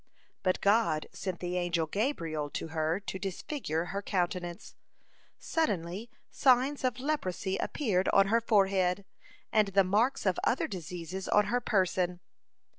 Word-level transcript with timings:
But 0.41 0.61
God 0.61 1.05
sent 1.13 1.41
the 1.41 1.57
angel 1.59 1.85
Gabriel 1.85 2.49
to 2.49 2.69
her 2.69 2.99
to 3.01 3.19
disfigure 3.19 3.85
her 3.93 4.01
countenance. 4.01 4.73
Suddenly 5.37 6.09
signs 6.31 6.83
of 6.83 6.99
leprosy 6.99 7.57
appeared 7.57 8.09
on 8.09 8.29
her 8.29 8.41
forehead, 8.41 9.05
and 9.51 9.67
the 9.67 9.83
marks 9.83 10.25
of 10.25 10.39
other 10.43 10.67
diseases 10.67 11.27
on 11.27 11.45
her 11.53 11.61
person. 11.61 12.19